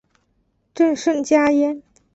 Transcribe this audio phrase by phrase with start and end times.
[0.73, 1.83] 朕甚嘉焉。